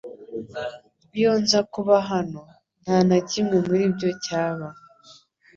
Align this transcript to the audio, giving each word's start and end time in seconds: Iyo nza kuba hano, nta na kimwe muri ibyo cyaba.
Iyo 1.17 1.31
nza 1.41 1.59
kuba 1.73 1.95
hano, 2.11 2.41
nta 2.83 2.97
na 3.07 3.17
kimwe 3.29 3.55
muri 3.65 3.83
ibyo 3.89 4.09
cyaba. 4.23 4.67